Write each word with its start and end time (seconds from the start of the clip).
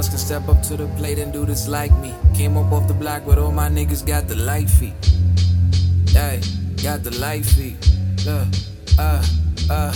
else 0.00 0.08
can 0.08 0.16
step 0.16 0.48
up 0.48 0.62
to 0.62 0.78
the 0.78 0.86
plate 0.96 1.18
and 1.18 1.30
do 1.30 1.44
this 1.44 1.68
like 1.68 1.92
me. 1.98 2.14
Came 2.34 2.56
up 2.56 2.72
off 2.72 2.88
the 2.88 2.94
block, 2.94 3.24
but 3.26 3.36
all 3.36 3.52
my 3.52 3.68
niggas 3.68 4.06
got 4.06 4.28
the 4.28 4.34
light 4.34 4.70
feet. 4.70 4.94
Hey, 6.08 6.40
got 6.82 7.04
the 7.04 7.14
light 7.20 7.44
feet. 7.44 7.76
Uh, 8.26 8.46
uh. 9.68 9.94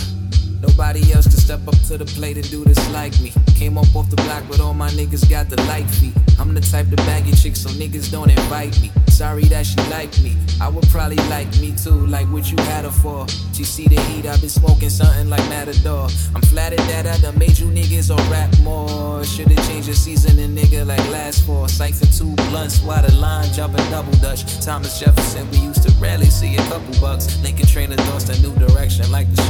Nobody 0.61 1.11
else 1.11 1.25
can 1.25 1.37
step 1.37 1.67
up 1.67 1.79
to 1.87 1.97
the 1.97 2.05
plate 2.05 2.37
and 2.37 2.47
do 2.51 2.63
this 2.63 2.79
like 2.91 3.19
me. 3.19 3.33
Came 3.55 3.77
up 3.77 3.95
off 3.95 4.09
the 4.09 4.17
block, 4.17 4.43
but 4.49 4.59
all 4.59 4.73
my 4.73 4.89
niggas 4.89 5.29
got 5.29 5.49
the 5.49 5.55
light 5.63 5.89
feet. 5.89 6.13
I'm 6.39 6.53
the 6.53 6.61
type 6.61 6.89
to 6.89 6.97
bag 6.97 7.25
your 7.25 7.35
chick, 7.35 7.55
so 7.55 7.69
niggas 7.69 8.11
don't 8.11 8.29
invite 8.29 8.79
me. 8.81 8.91
Sorry 9.07 9.45
that 9.45 9.65
she 9.65 9.77
like 9.89 10.11
me. 10.19 10.35
I 10.59 10.67
would 10.67 10.87
probably 10.89 11.15
like 11.29 11.47
me 11.59 11.73
too, 11.75 12.05
like 12.07 12.27
what 12.27 12.51
you 12.51 12.57
had 12.65 12.83
her 12.83 12.91
for. 12.91 13.25
She 13.53 13.63
see 13.63 13.87
the 13.87 13.99
heat, 14.01 14.25
I've 14.25 14.41
been 14.41 14.49
smoking 14.49 14.89
something 14.89 15.29
like 15.29 15.47
Matador. 15.49 16.09
I'm 16.35 16.41
flattered 16.41 16.79
that 16.91 17.07
I 17.07 17.17
done 17.19 17.39
made 17.39 17.57
you 17.57 17.67
niggas 17.67 18.11
all 18.11 18.29
rap 18.29 18.51
more. 18.59 19.23
Should've 19.23 19.55
changed 19.67 19.87
the 19.87 19.95
seasoning, 19.95 20.53
nigga, 20.53 20.85
like 20.85 20.99
last 21.09 21.45
fall. 21.45 21.67
Siphon 21.69 22.09
two 22.11 22.35
blunts 22.49 22.81
while 22.81 23.01
the 23.01 23.15
line 23.15 23.51
jumping 23.53 23.89
double 23.89 24.11
dutch. 24.19 24.43
Thomas 24.63 24.99
Jefferson, 24.99 25.49
we 25.51 25.59
used 25.59 25.83
to 25.83 25.91
rarely 26.01 26.25
see 26.25 26.55
a 26.55 26.63
couple 26.67 26.93
bucks. 26.99 27.41
Lincoln 27.41 27.67
trainer 27.67 27.95
lost 28.11 28.29
a 28.29 28.41
new 28.41 28.53
direction 28.55 28.65
like 28.65 28.65
the 28.65 28.74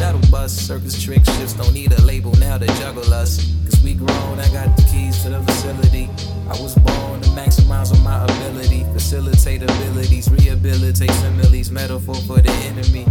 shuttle 0.05 0.31
bus. 0.31 0.53
Circus 0.53 1.01
trick 1.01 1.25
shifts 1.25 1.53
don't 1.53 1.73
need 1.73 1.91
a 1.91 2.01
label 2.01 2.31
now 2.33 2.57
to 2.57 2.67
juggle 2.79 3.11
us. 3.13 3.53
Cause 3.65 3.81
we 3.83 3.95
grown, 3.95 4.39
I 4.39 4.47
got 4.49 4.75
the 4.77 4.83
keys 4.91 5.23
to 5.23 5.29
the 5.29 5.41
facility. 5.41 6.09
I 6.47 6.55
was 6.61 6.75
born 6.75 7.21
to 7.21 7.29
maximize 7.29 7.91
on 7.93 8.03
my 8.03 8.23
ability, 8.23 8.83
facilitate 8.93 9.63
abilities, 9.63 10.29
rehabilitate 10.29 11.11
similes, 11.11 11.71
metaphor 11.71 12.15
for 12.27 12.39
the 12.39 12.51
enemy. 12.69 13.05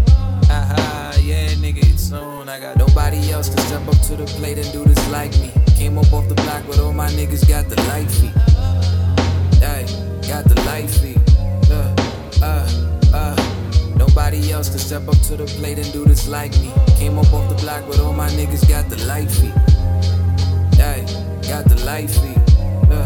Haha, 0.46 1.18
yeah, 1.20 1.48
nigga, 1.64 1.82
it's 1.92 2.12
on. 2.12 2.48
I 2.48 2.60
got 2.60 2.76
nobody 2.76 3.30
else 3.32 3.48
can 3.48 3.58
step 3.58 3.86
up 3.88 4.00
to 4.08 4.16
the 4.16 4.26
plate 4.38 4.58
and 4.58 4.70
do 4.72 4.84
this 4.84 5.10
like 5.10 5.32
me. 5.40 5.50
Came 5.76 5.98
up 5.98 6.12
off 6.12 6.28
the 6.28 6.36
block, 6.36 6.62
but 6.68 6.78
all 6.78 6.92
my 6.92 7.08
niggas 7.10 7.48
got 7.48 7.68
the 7.68 7.76
light 7.88 8.10
feet. 8.10 8.34
Got 10.28 10.44
the 10.46 10.60
light 10.62 10.88
feet. 10.88 11.13
Else 14.54 14.70
can 14.70 14.78
step 14.78 15.08
up 15.08 15.18
to 15.22 15.36
the 15.36 15.46
plate 15.58 15.78
and 15.78 15.92
do 15.92 16.04
this 16.04 16.28
like 16.28 16.52
me. 16.60 16.72
Came 16.96 17.18
up 17.18 17.30
off 17.32 17.48
the 17.50 17.56
block, 17.56 17.82
but 17.88 17.98
all 17.98 18.12
my 18.12 18.28
niggas 18.30 18.66
got 18.68 18.88
the 18.88 18.96
light 19.04 19.30
feet. 19.30 19.52
Got 21.48 21.68
the 21.68 21.76
feet. 22.08 22.38
Uh, 22.90 23.04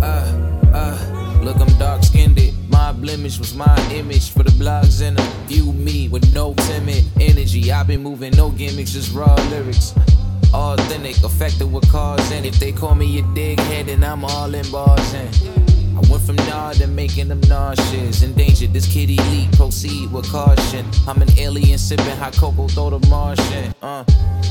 uh, 0.00 0.72
uh. 0.72 1.40
Look, 1.42 1.56
I'm 1.60 1.78
dark 1.78 2.02
skinned. 2.02 2.40
My 2.70 2.92
blemish 2.92 3.38
was 3.38 3.54
my 3.54 3.76
image 3.92 4.30
for 4.30 4.42
the 4.42 4.52
blogs 4.52 5.02
and 5.02 5.20
view 5.48 5.72
me 5.72 6.08
with 6.08 6.32
no 6.32 6.54
timid 6.54 7.04
energy. 7.20 7.70
I've 7.70 7.86
been 7.86 8.02
moving, 8.02 8.32
no 8.36 8.50
gimmicks, 8.50 8.92
just 8.92 9.12
raw 9.14 9.34
lyrics. 9.50 9.92
Authentic, 10.54 11.22
effective 11.22 11.72
with 11.72 11.90
cars 11.90 12.30
and 12.30 12.46
if 12.46 12.58
they 12.58 12.72
call 12.72 12.94
me 12.94 13.18
a 13.18 13.22
dighead, 13.22 13.86
then 13.86 14.02
I'm 14.02 14.24
all 14.24 14.54
in 14.54 14.70
bars 14.70 15.14
and. 15.14 15.64
I 15.94 16.00
went 16.10 16.22
from 16.24 16.36
nod 16.48 16.74
to 16.76 16.88
making 16.88 17.28
them 17.28 17.40
nauseous. 17.48 18.22
Endangered 18.22 18.72
this 18.72 18.92
kid 18.92 19.10
elite, 19.10 19.56
proceed 19.74 20.12
with 20.12 20.30
caution. 20.30 20.86
I'm 21.08 21.20
an 21.20 21.28
alien 21.36 21.78
sipping 21.78 22.16
hot 22.16 22.36
cocoa, 22.36 22.68
throw 22.68 22.90
the 22.90 23.04
Martian. 23.08 23.74
Uh, 23.82 24.04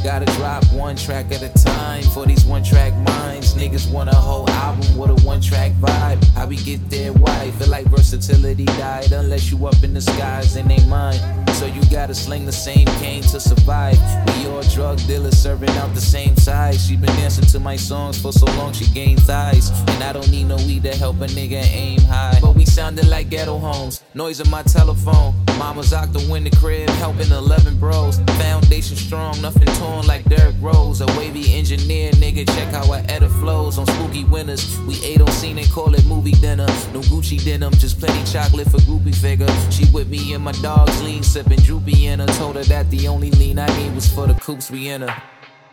gotta 0.04 0.26
drop 0.38 0.66
one 0.74 0.98
track 0.98 1.32
at 1.32 1.42
a 1.42 1.64
time 1.64 2.04
for 2.04 2.26
these 2.26 2.44
one 2.44 2.62
track 2.62 2.94
minds. 3.08 3.54
Niggas 3.54 3.90
want 3.90 4.10
a 4.10 4.16
whole 4.16 4.50
album 4.50 4.98
with 4.98 5.12
a 5.12 5.26
one 5.26 5.40
track 5.40 5.72
vibe. 5.74 6.22
How 6.34 6.46
we 6.46 6.58
get 6.58 6.90
there, 6.90 7.14
why? 7.14 7.52
Feel 7.52 7.70
like 7.70 7.86
versatility 7.86 8.66
died 8.66 9.14
unless 9.14 9.50
you 9.50 9.66
up 9.66 9.82
in 9.82 9.94
the 9.94 10.02
skies 10.02 10.58
and 10.58 10.70
ain't 10.70 10.90
mine. 10.90 11.20
So 11.54 11.68
you 11.68 11.82
gotta 11.90 12.14
sling 12.14 12.46
the 12.46 12.52
same 12.52 12.88
cane 13.00 13.24
to 13.24 13.40
survive. 13.40 13.98
We 14.36 14.48
all 14.48 14.64
drug 14.64 14.98
dealers 15.08 15.38
serving 15.38 15.70
out 15.81 15.94
the 15.96 16.02
same 16.02 16.36
size. 16.36 16.86
She 16.86 16.97
been 16.97 17.16
dancing 17.16 17.46
to 17.46 17.59
my 17.62 17.78
songs 17.78 18.22
for 18.22 18.34
so 18.34 18.46
long 18.58 18.74
she 18.74 18.88
gained 18.94 19.22
thighs. 19.22 19.70
And 19.88 20.03
I 20.03 20.12
don't 20.12 20.30
need 20.30 20.46
no 20.46 20.58
weed 20.58 20.84
to 20.84 20.94
help 20.94 21.22
a 21.22 21.28
nigga 21.28 21.64
aim 21.72 22.02
high. 22.02 22.40
Sounded 22.73 23.07
like 23.07 23.29
ghetto 23.29 23.59
homes. 23.59 24.01
Noise 24.16 24.39
in 24.39 24.50
my 24.50 24.63
telephone. 24.63 25.35
Mama's 25.59 25.94
out 25.94 26.11
the 26.11 26.28
window 26.28 26.50
crib, 26.57 26.89
helping 26.89 27.29
11 27.29 27.78
bros. 27.78 28.17
Foundation 28.39 28.97
strong, 28.97 29.39
nothing 29.44 29.67
torn 29.75 30.07
like 30.07 30.25
Derrick 30.25 30.56
Rose. 30.59 31.00
A 31.00 31.06
wavy 31.16 31.53
engineer, 31.53 32.11
nigga, 32.13 32.47
check 32.47 32.73
how 32.73 32.91
I 32.91 33.01
edit 33.01 33.29
flows. 33.34 33.78
On 33.78 33.85
spooky 33.85 34.23
winters, 34.23 34.79
we 34.88 35.00
ate 35.03 35.22
on 35.22 35.31
scene 35.34 35.59
and 35.59 35.69
call 35.69 35.94
it 35.94 36.03
movie 36.07 36.31
dinner. 36.31 36.66
No 36.94 37.01
Gucci 37.01 37.45
denim, 37.45 37.73
just 37.73 38.00
plenty 38.00 38.23
chocolate 38.31 38.67
for 38.72 38.79
groupie 38.79 39.13
figure. 39.13 39.45
She 39.69 39.85
with 39.94 40.09
me 40.09 40.34
and 40.34 40.44
my 40.44 40.53
dogs 40.53 41.00
lean, 41.03 41.22
sipping 41.22 41.59
droopy 41.59 42.07
in 42.07 42.22
her. 42.22 42.28
Told 42.40 42.55
her 42.55 42.63
that 42.63 42.90
the 42.90 43.07
only 43.07 43.29
lean 43.29 43.59
I 43.59 43.67
need 43.78 43.94
was 43.94 44.11
for 44.11 44.25
the 44.25 44.34
coops 44.34 44.72
we 44.72 44.90
in 44.90 45.01
her. 45.01 45.16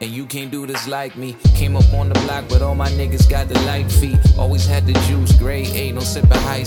And 0.02 0.10
you 0.10 0.24
can't 0.24 0.50
do 0.50 0.66
this 0.66 0.88
like 0.88 1.14
me. 1.14 1.36
Came 1.54 1.76
up 1.76 1.92
on 1.92 2.08
the 2.08 2.18
block, 2.20 2.46
but 2.48 2.62
all 2.62 2.74
my 2.74 2.88
niggas 2.88 3.28
got 3.28 3.48
the 3.48 3.58
light 3.60 3.92
feet. 3.92 4.18
Always 4.38 4.64
had 4.64 4.86
the 4.86 4.94
juice, 5.06 5.30
grade 5.32 5.68
A, 5.68 5.69
no 6.00 6.06
sippin' 6.06 6.42
high. 6.48 6.64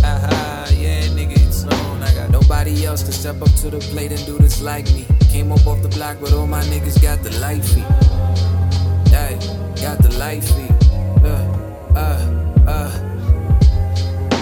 Haha, 0.00 0.72
yeah, 0.72 1.02
nigga, 1.12 1.36
it's. 1.46 1.64
I 1.66 2.14
got 2.14 2.30
nobody 2.30 2.86
else 2.86 3.02
to 3.02 3.12
step 3.12 3.42
up 3.42 3.52
to 3.60 3.70
the 3.70 3.78
plate 3.92 4.12
and 4.12 4.24
do 4.24 4.38
this 4.38 4.62
like 4.62 4.86
me. 4.94 5.04
Came 5.30 5.52
up 5.52 5.66
off 5.66 5.82
the 5.82 5.88
block, 5.88 6.16
but 6.20 6.32
all 6.32 6.46
my 6.46 6.62
niggas 6.64 7.00
got 7.02 7.22
the. 7.22 7.30
Hey, 9.10 9.36
got 9.82 9.98
the. 9.98 10.10
Uh, 11.22 11.36
uh, 11.96 12.66
uh. 12.66 12.90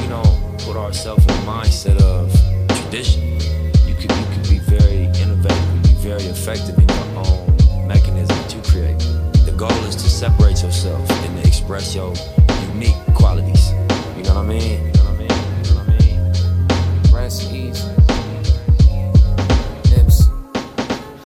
We 0.01 0.09
don't 0.09 0.59
put 0.61 0.77
ourselves 0.77 1.23
in 1.27 1.35
the 1.35 1.51
mindset 1.51 2.01
of 2.03 2.31
tradition. 2.79 3.41
You 3.89 3.95
could, 3.95 4.13
you 4.13 4.27
could 4.33 4.49
be 4.49 4.59
very 4.59 5.05
innovative, 5.23 5.83
be 5.83 5.95
very 6.09 6.25
effective 6.25 6.79
in 6.79 6.89
your 6.89 7.27
own 7.27 7.89
mechanism 7.89 8.37
you 8.55 8.63
create. 8.71 8.99
The 9.45 9.55
goal 9.57 9.85
is 9.89 9.97
to 9.97 10.09
separate 10.09 10.63
yourself 10.63 11.11
and 11.11 11.43
to 11.43 11.49
express 11.49 11.95
your 11.95 12.15
unique 12.75 13.14